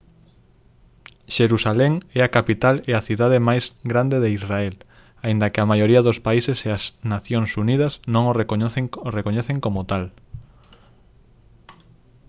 [1.35, 4.75] xerusalén é a capital e a cidade máis grande de israel
[5.25, 8.23] aínda que a maioría dos países e as nacións unidas non
[9.09, 9.11] a
[9.51, 10.03] recoñecen como tal